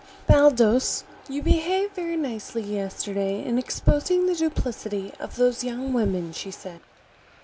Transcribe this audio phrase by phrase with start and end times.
[0.25, 6.49] "Baldos, you behaved very nicely yesterday in exposing the duplicity of those young women," she
[6.49, 6.79] said.